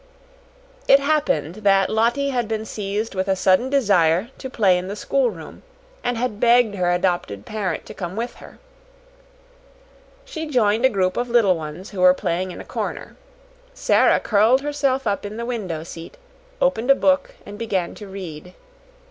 It 0.87 0.99
happened 0.99 1.57
that 1.57 1.87
Lottie 1.87 2.29
had 2.31 2.47
been 2.47 2.65
seized 2.65 3.13
with 3.13 3.27
a 3.27 3.35
sudden 3.35 3.69
desire 3.69 4.29
to 4.39 4.49
play 4.49 4.75
in 4.79 4.87
the 4.87 4.95
schoolroom, 4.95 5.61
and 6.03 6.17
had 6.17 6.39
begged 6.39 6.73
her 6.73 6.91
adopted 6.91 7.45
parent 7.45 7.85
to 7.85 7.93
come 7.93 8.15
with 8.15 8.37
her. 8.37 8.57
She 10.25 10.47
joined 10.47 10.85
a 10.85 10.89
group 10.89 11.17
of 11.17 11.29
little 11.29 11.55
ones 11.55 11.91
who 11.91 11.99
were 12.01 12.15
playing 12.15 12.49
in 12.49 12.59
a 12.59 12.65
corner. 12.65 13.15
Sara 13.75 14.19
curled 14.19 14.61
herself 14.61 15.05
up 15.05 15.23
in 15.23 15.37
the 15.37 15.45
window 15.45 15.83
seat, 15.83 16.17
opened 16.59 16.89
a 16.89 16.95
book, 16.95 17.35
and 17.45 17.59
began 17.59 17.93
to 17.93 18.07
read. 18.07 18.55